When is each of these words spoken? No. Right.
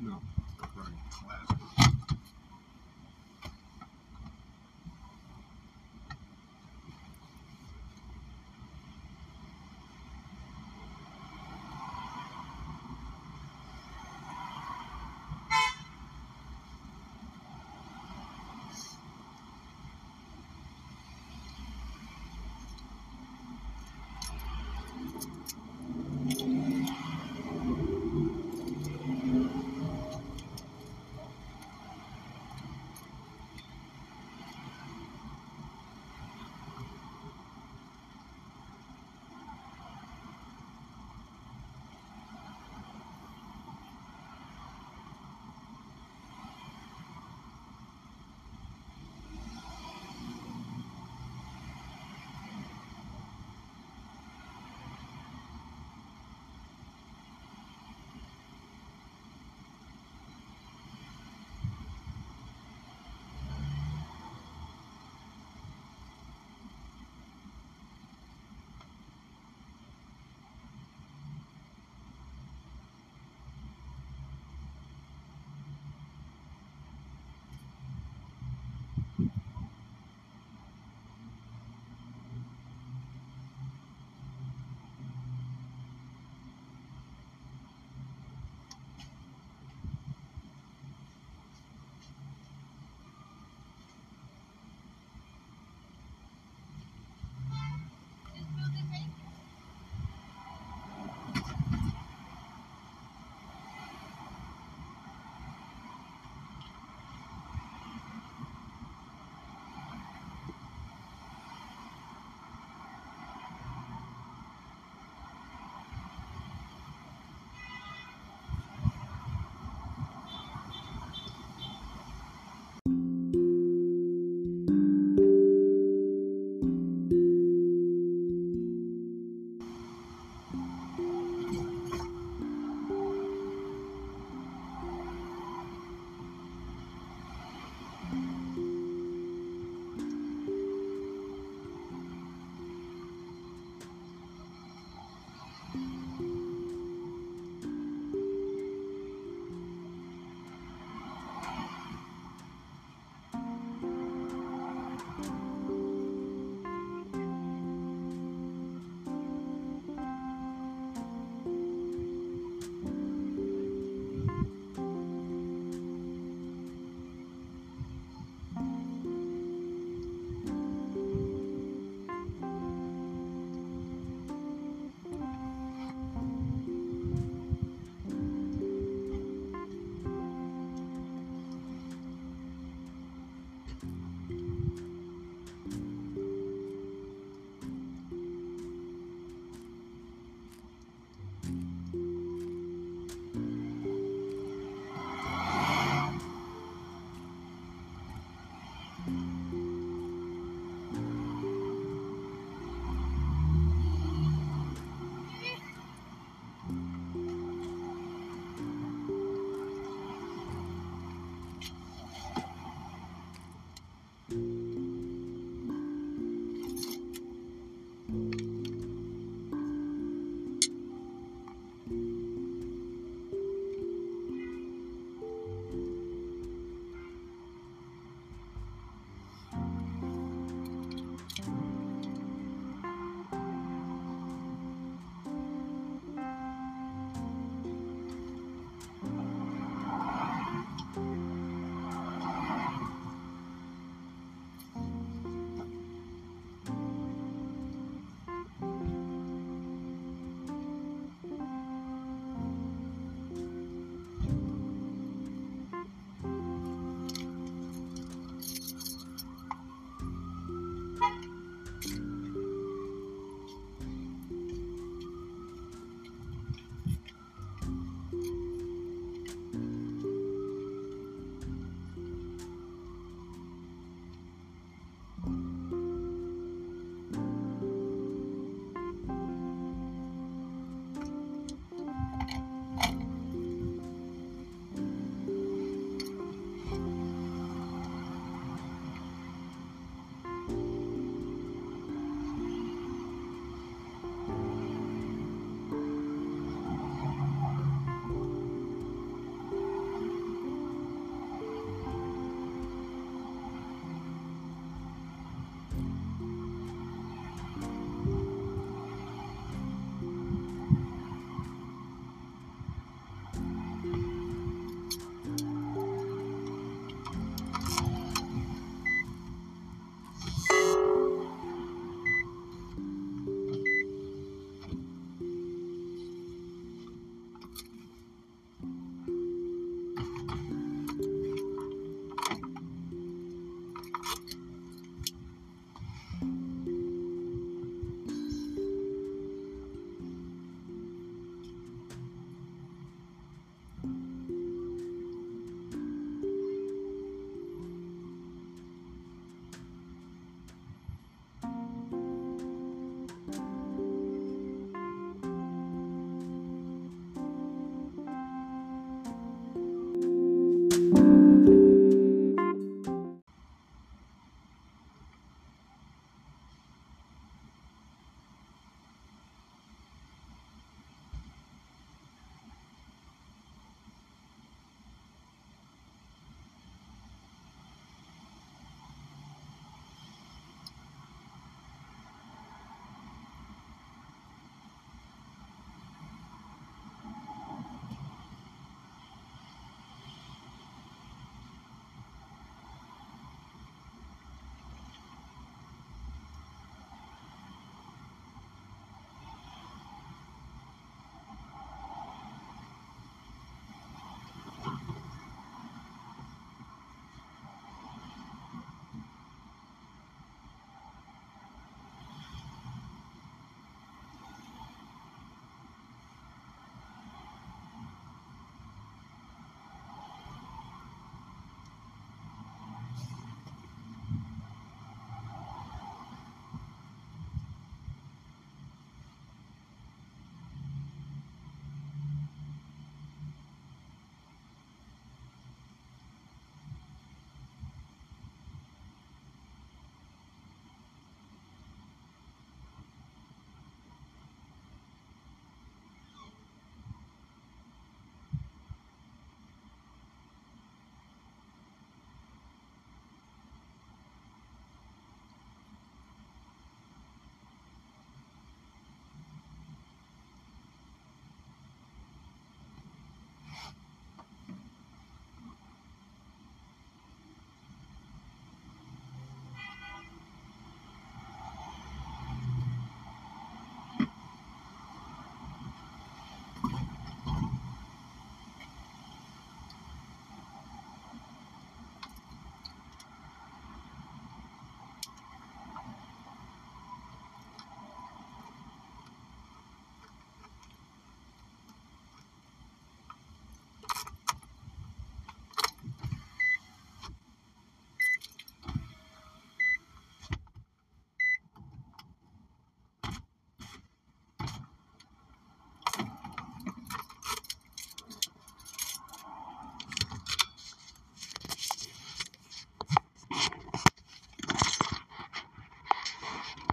No. 0.00 0.20
Right. 0.76 1.85